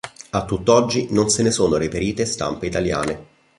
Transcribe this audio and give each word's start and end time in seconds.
A 0.31 0.45
tutt'oggi 0.45 1.09
non 1.11 1.29
se 1.29 1.43
ne 1.43 1.51
sono 1.51 1.75
reperite 1.75 2.25
stampe 2.25 2.65
italiane. 2.65 3.25